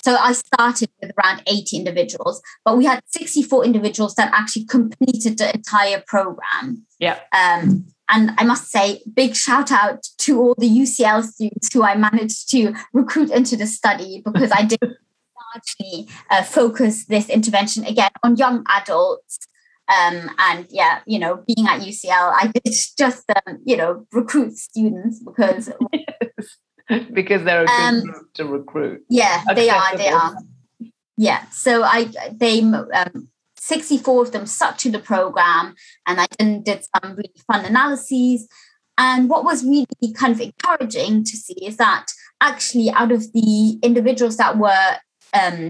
[0.04, 5.38] So I started with around 80 individuals, but we had 64 individuals that actually completed
[5.38, 6.86] the entire program.
[7.00, 7.20] Yeah.
[7.32, 11.96] Um, and I must say, big shout out to all the UCL students who I
[11.96, 14.80] managed to recruit into the study because I did
[15.56, 19.40] largely uh, focus this intervention again on young adults.
[19.88, 24.58] Um, and yeah, you know, being at UCL, I did just, um, you know, recruit
[24.58, 25.72] students because.
[25.94, 27.08] yes.
[27.14, 29.04] because they're a good um, group to recruit.
[29.10, 29.56] Yeah, Accessible.
[29.56, 29.98] they are.
[29.98, 30.36] They are.
[31.18, 31.46] Yeah.
[31.50, 35.76] So I, they, um, 64 of them stuck to the program
[36.06, 38.48] and I then did some really fun analyses.
[38.98, 42.08] And what was really kind of encouraging to see is that
[42.42, 44.98] actually, out of the individuals that were
[45.36, 45.70] um,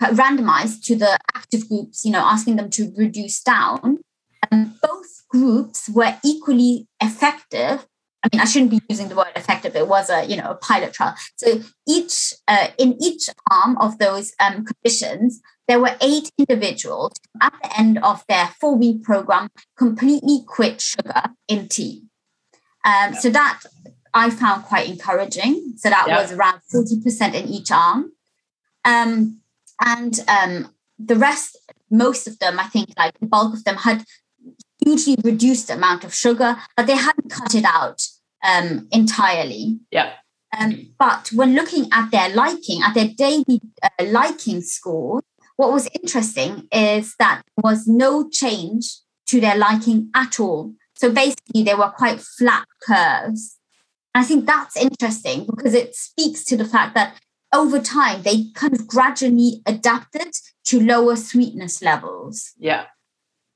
[0.00, 3.98] randomized to the active groups, you know, asking them to reduce down,
[4.50, 7.86] um, both groups were equally effective.
[8.24, 9.74] I mean, I shouldn't be using the word effective.
[9.74, 11.16] It was a, you know, a pilot trial.
[11.36, 17.52] So each, uh, in each arm of those um, conditions, there were eight individuals at
[17.62, 22.04] the end of their four week program completely quit sugar in tea.
[22.84, 23.60] Um, so that
[24.14, 25.74] I found quite encouraging.
[25.76, 26.20] So that yeah.
[26.20, 28.12] was around 40% in each arm.
[28.84, 29.40] Um,
[29.84, 31.58] and um, the rest,
[31.90, 34.04] most of them, I think like the bulk of them had
[34.84, 38.02] hugely reduced the amount of sugar, but they hadn't cut it out
[38.44, 39.80] um, entirely.
[39.90, 40.12] Yeah.
[40.58, 45.22] Um, but when looking at their liking, at their daily uh, liking score,
[45.56, 50.74] what was interesting is that there was no change to their liking at all.
[50.94, 53.56] So basically, they were quite flat curves.
[54.14, 57.16] And I think that's interesting because it speaks to the fact that
[57.52, 60.32] over time they kind of gradually adapted
[60.64, 62.52] to lower sweetness levels.
[62.58, 62.86] Yeah.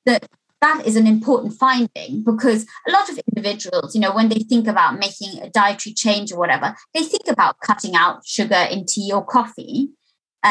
[0.05, 0.29] That
[0.61, 4.67] that is an important finding because a lot of individuals, you know, when they think
[4.67, 9.11] about making a dietary change or whatever, they think about cutting out sugar in tea
[9.13, 9.91] or coffee.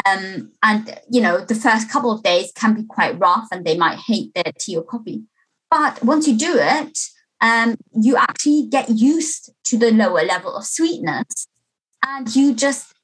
[0.04, 3.76] Um, and you know, the first couple of days can be quite rough, and they
[3.76, 5.24] might hate their tea or coffee.
[5.70, 6.98] But once you do it,
[7.40, 11.48] um, you actually get used to the lower level of sweetness,
[12.04, 12.95] and you just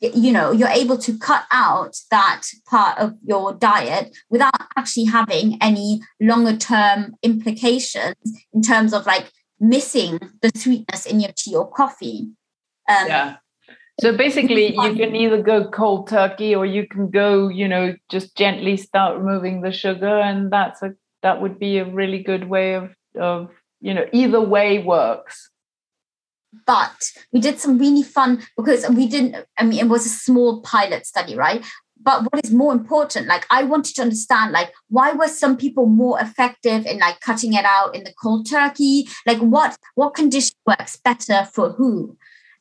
[0.00, 5.58] you know you're able to cut out that part of your diet without actually having
[5.60, 8.16] any longer term implications
[8.52, 12.30] in terms of like missing the sweetness in your tea or coffee.
[12.88, 13.36] Um, yeah.
[14.00, 18.34] So basically, you can either go cold turkey or you can go, you know, just
[18.34, 22.74] gently start removing the sugar, and that's a that would be a really good way
[22.74, 23.50] of of
[23.80, 25.50] you know either way works.
[26.66, 29.46] But we did some really fun because we didn't.
[29.56, 31.64] I mean, it was a small pilot study, right?
[32.02, 35.86] But what is more important, like I wanted to understand, like why were some people
[35.86, 39.06] more effective in like cutting it out in the cold turkey?
[39.26, 42.16] Like what what condition works better for who?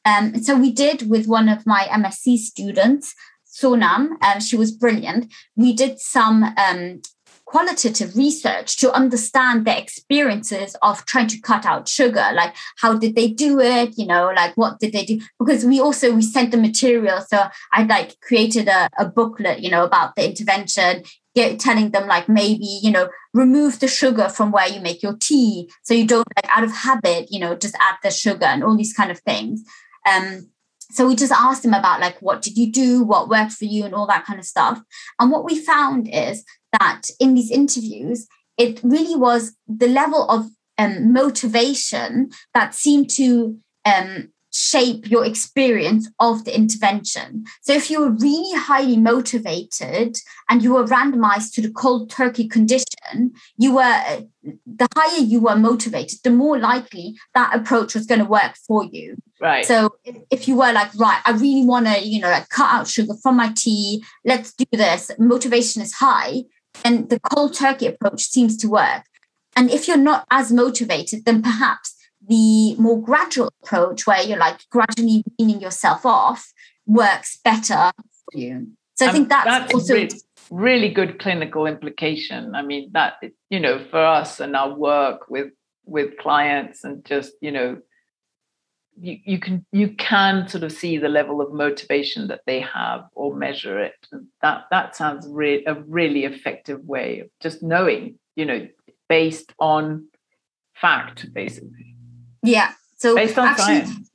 [0.06, 3.16] Um, so we did with one of my MSc students,
[3.46, 5.32] Sonam, um, she was brilliant.
[5.56, 7.02] We did some um,
[7.50, 12.28] qualitative research to understand the experiences of trying to cut out sugar.
[12.36, 13.98] Like how did they do it?
[13.98, 15.20] You know like what did they do?
[15.40, 17.22] Because we also we sent the material.
[17.22, 22.08] So i like created a, a booklet you know about the intervention get, telling them
[22.08, 25.72] like maybe you know remove the sugar from where you make your tea.
[25.82, 28.78] So you don't like out of habit you know just add the sugar and all
[28.78, 29.64] these kind of things.
[30.08, 30.52] Um,
[30.92, 33.04] so we just asked them about like what did you do?
[33.04, 33.86] What worked for you?
[33.86, 34.80] And all that kind of stuff.
[35.20, 36.46] And what we found is
[36.80, 38.28] that in these interviews
[38.60, 46.10] it really was the level of um, motivation that seemed to um, shape your experience
[46.20, 47.46] of the intervention.
[47.62, 50.18] So, if you were really highly motivated
[50.50, 55.56] and you were randomized to the cold turkey condition, you were the higher you were
[55.56, 59.16] motivated, the more likely that approach was going to work for you.
[59.40, 59.66] Right.
[59.66, 62.74] So, if, if you were like, right, I really want to, you know, like cut
[62.74, 66.44] out sugar from my tea, let's do this, motivation is high,
[66.84, 69.04] and the cold turkey approach seems to work.
[69.56, 71.96] And if you're not as motivated, then perhaps
[72.28, 76.52] the more gradual approach where you're like gradually weaning yourself off
[76.86, 78.68] works better for you.
[78.96, 80.10] So I um, think that's, that's also really,
[80.52, 82.54] really good clinical implication.
[82.56, 83.16] I mean that
[83.50, 85.52] you know for us and our work with
[85.86, 87.78] with clients and just you know
[89.02, 93.06] you, you can you can sort of see the level of motivation that they have
[93.14, 98.16] or measure it and that that sounds really a really effective way of just knowing
[98.36, 98.68] you know
[99.08, 100.08] based on
[100.74, 101.90] fact basically
[102.44, 102.74] yeah.
[102.98, 104.10] So based on actually, science.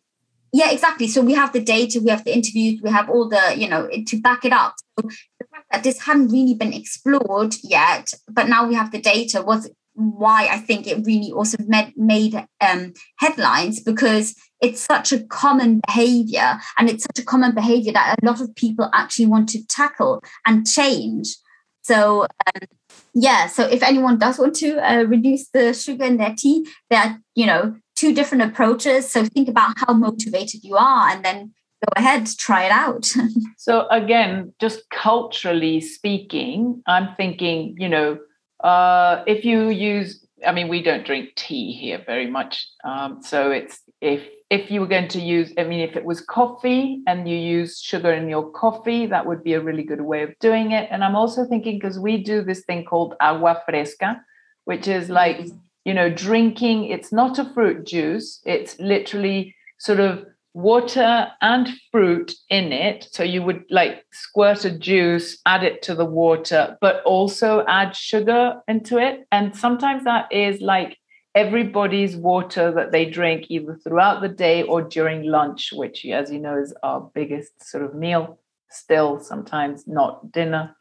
[0.53, 1.09] Yeah, exactly.
[1.09, 3.89] So we have the data, we have the interviews, we have all the, you know,
[4.07, 4.75] to back it up.
[4.99, 9.01] So the fact that this hadn't really been explored yet, but now we have the
[9.01, 15.13] data was why I think it really also made, made um, headlines because it's such
[15.13, 19.27] a common behavior and it's such a common behavior that a lot of people actually
[19.27, 21.37] want to tackle and change.
[21.83, 22.69] So, um,
[23.13, 27.01] yeah, so if anyone does want to uh, reduce the sugar in their tea, there
[27.01, 29.11] are, you know, two different approaches.
[29.11, 31.53] So think about how motivated you are and then
[31.85, 33.13] go ahead, try it out.
[33.59, 38.19] so, again, just culturally speaking, I'm thinking, you know,
[38.65, 42.67] uh, if you use, I mean, we don't drink tea here very much.
[42.83, 46.21] Um, so it's if if you were going to use, I mean, if it was
[46.21, 50.23] coffee and you use sugar in your coffee, that would be a really good way
[50.23, 50.89] of doing it.
[50.91, 54.23] And I'm also thinking because we do this thing called agua fresca,
[54.65, 55.57] which is like, mm-hmm.
[55.85, 56.87] you know, drinking.
[56.87, 58.41] It's not a fruit juice.
[58.45, 60.25] It's literally sort of
[60.55, 63.09] water and fruit in it.
[63.11, 67.95] So you would like squirt a juice, add it to the water, but also add
[67.95, 69.27] sugar into it.
[69.33, 70.97] And sometimes that is like
[71.35, 76.39] everybody's water that they drink either throughout the day or during lunch, which, as you
[76.39, 78.39] know, is our biggest sort of meal,
[78.71, 80.77] still sometimes not dinner.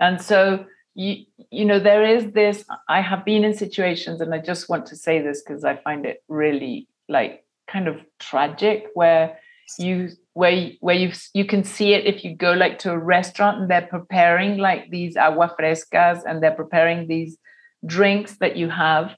[0.00, 0.64] And so
[0.94, 4.84] you you know there is this i have been in situations and i just want
[4.84, 9.38] to say this because i find it really like kind of tragic where
[9.78, 13.60] you where where you you can see it if you go like to a restaurant
[13.60, 17.36] and they're preparing like these agua frescas and they're preparing these
[17.84, 19.14] drinks that you have.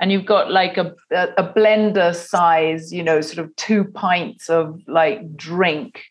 [0.00, 4.80] And you've got like a, a, blender size you know sort of two pints of
[4.86, 6.02] like drink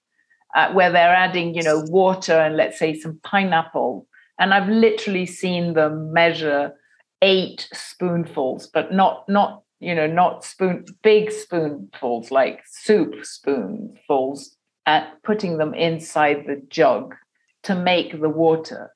[0.55, 4.07] uh, where they're adding you know water and let's say some pineapple.
[4.39, 6.73] And i've literally seen them measure
[7.21, 14.55] eight spoonfuls but not not you know, not spoon big spoonfuls like soup spoonfuls,
[14.85, 17.15] and putting them inside the jug
[17.63, 18.91] to make the water.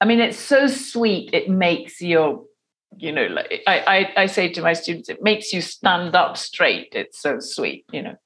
[0.00, 1.30] I mean, it's so sweet.
[1.32, 2.44] It makes your,
[2.96, 6.36] you know, like I, I, I say to my students, it makes you stand up
[6.36, 6.88] straight.
[6.92, 8.16] It's so sweet, you know.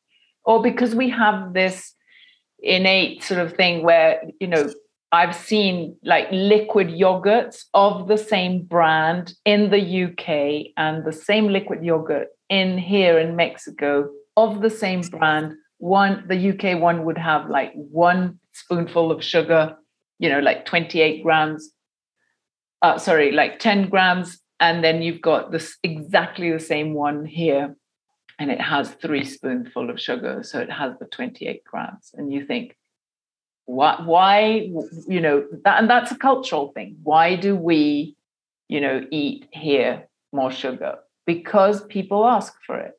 [0.44, 1.94] Or because we have this
[2.60, 4.72] innate sort of thing where, you know,
[5.12, 11.48] I've seen like liquid yogurts of the same brand in the UK and the same
[11.48, 15.54] liquid yogurt in here in Mexico of the same brand.
[15.78, 19.76] One, the UK one would have like one spoonful of sugar,
[20.18, 21.70] you know, like 28 grams.
[22.82, 24.38] Uh, sorry, like 10 grams.
[24.60, 27.74] And then you've got this exactly the same one here.
[28.38, 30.42] And it has three spoonful of sugar.
[30.44, 32.10] So it has the 28 grams.
[32.14, 32.76] And you think,
[33.70, 34.70] why why
[35.08, 36.96] you know that and that's a cultural thing.
[37.02, 38.16] Why do we
[38.68, 40.96] you know eat here more sugar?
[41.26, 42.92] Because people ask for it.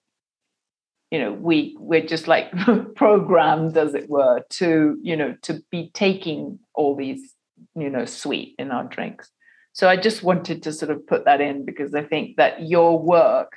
[1.11, 2.51] You know we we're just like
[2.95, 7.34] programmed as it were to you know to be taking all these
[7.76, 9.30] you know sweet in our drinks.
[9.74, 12.99] So i just wanted to sort of put that in because i think that your
[12.99, 13.53] work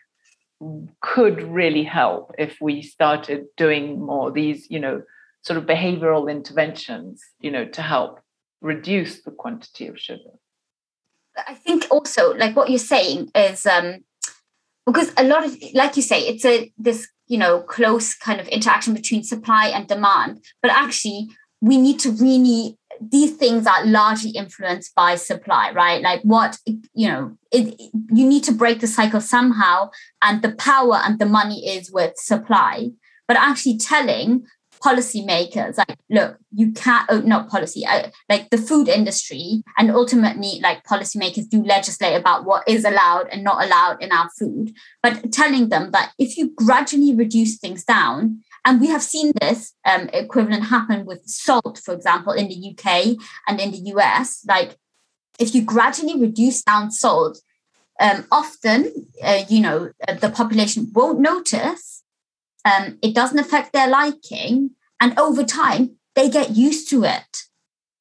[1.00, 5.02] could really help if we started doing more these you know
[5.44, 8.20] sort of behavioral interventions, you know, to help
[8.60, 10.38] reduce the quantity of sugar.
[11.36, 14.04] I think also, like what you're saying is, um,
[14.86, 18.48] because a lot of, like you say, it's a this you know close kind of
[18.48, 20.44] interaction between supply and demand.
[20.62, 21.28] But actually,
[21.60, 26.00] we need to really these things are largely influenced by supply, right?
[26.00, 26.58] Like what
[26.94, 27.78] you know, it,
[28.12, 29.90] you need to break the cycle somehow,
[30.22, 32.90] and the power and the money is with supply.
[33.26, 34.44] But actually telling
[34.84, 40.60] policymakers like look you can't oh, not policy uh, like the food industry and ultimately
[40.62, 45.32] like policymakers do legislate about what is allowed and not allowed in our food but
[45.32, 50.08] telling them that if you gradually reduce things down and we have seen this um,
[50.12, 53.16] equivalent happen with salt for example in the uk
[53.48, 54.76] and in the us like
[55.38, 57.40] if you gradually reduce down salt
[58.00, 62.02] um, often uh, you know uh, the population won't notice
[62.64, 64.70] um, it doesn't affect their liking.
[65.00, 67.42] And over time, they get used to it.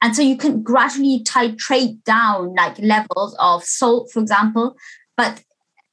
[0.02, 4.76] And so you can gradually titrate down like levels of salt, for example.
[5.16, 5.42] But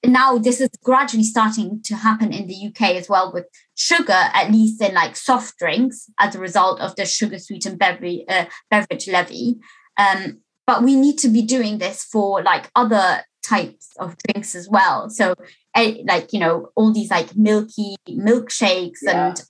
[0.05, 3.46] now this is gradually starting to happen in the UK as well with
[3.76, 8.22] sugar, at least in like soft drinks as a result of the sugar sweetened beverage,
[8.28, 9.57] uh, beverage levy.
[9.96, 14.68] Um, but we need to be doing this for like other types of drinks as
[14.68, 15.11] well.
[15.11, 15.34] So,
[15.76, 19.28] like, you know, all these like milky milkshakes yeah.
[19.28, 19.42] and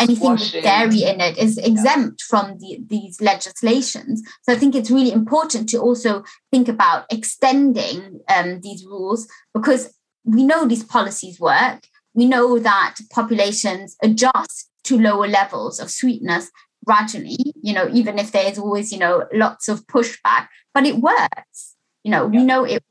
[0.00, 0.58] anything Squashing.
[0.58, 2.28] with dairy in it is exempt yeah.
[2.28, 4.22] from the, these legislations.
[4.42, 9.94] So I think it's really important to also think about extending um, these rules because
[10.24, 11.86] we know these policies work.
[12.14, 16.50] We know that populations adjust to lower levels of sweetness
[16.84, 21.76] gradually, you know, even if there's always, you know, lots of pushback, but it works.
[22.02, 22.40] You know, yeah.
[22.40, 22.82] we know it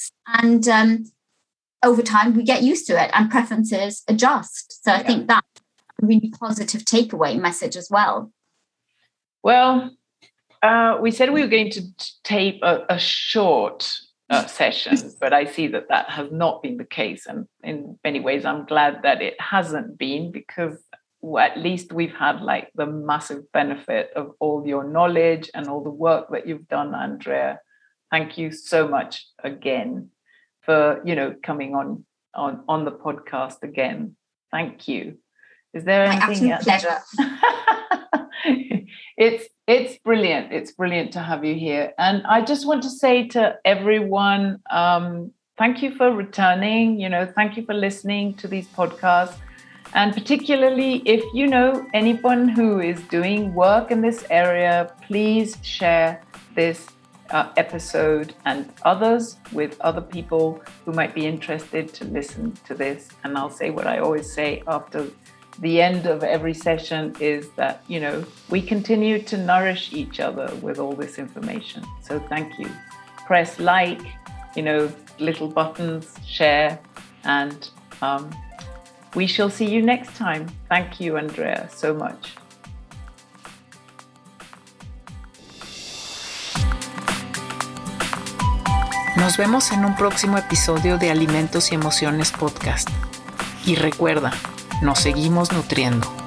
[0.00, 0.12] context.
[0.26, 1.12] And um,
[1.82, 4.84] over time, we get used to it and preferences adjust.
[4.84, 5.06] So I yeah.
[5.06, 5.49] think that's a
[6.02, 8.32] really positive takeaway message as well.
[9.42, 9.96] Well,
[10.62, 11.82] uh, we said we were going to
[12.24, 13.90] tape a, a short
[14.28, 17.26] uh, session, but I see that that has not been the case.
[17.26, 20.78] And in many ways, I'm glad that it hasn't been because
[21.22, 25.82] well, at least we've had like the massive benefit of all your knowledge and all
[25.82, 27.60] the work that you've done, Andrea.
[28.10, 30.10] Thank you so much again
[30.62, 34.16] for you know coming on on on the podcast again.
[34.50, 35.18] Thank you.
[35.72, 36.48] Is there anything?
[36.48, 36.98] My pleasure.
[39.16, 40.52] it's it's brilliant.
[40.52, 41.92] It's brilliant to have you here.
[41.98, 46.98] And I just want to say to everyone, um, thank you for returning.
[46.98, 49.36] You know, thank you for listening to these podcasts.
[49.94, 56.22] And particularly if you know anyone who is doing work in this area, please share
[56.54, 56.86] this
[57.30, 63.08] uh, episode and others with other people who might be interested to listen to this.
[63.24, 65.06] And I'll say what I always say after
[65.60, 70.50] the end of every session is that, you know, we continue to nourish each other
[70.62, 71.84] with all this information.
[72.02, 72.68] So thank you.
[73.26, 74.00] Press like,
[74.56, 76.78] you know, little buttons, share,
[77.24, 77.68] and
[78.00, 78.30] um,
[79.14, 80.48] we shall see you next time.
[80.68, 82.36] Thank you, Andrea, so much.
[89.16, 92.88] Nos vemos en un próximo episodio de Alimentos y Emociones Podcast.
[93.66, 94.32] Y recuerda,
[94.80, 96.19] nos seguimos nutriendo.